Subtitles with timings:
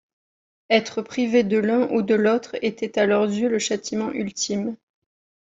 [0.71, 4.75] Être privé de l'un ou de l'autre était à leurs yeux le châtiment ultime.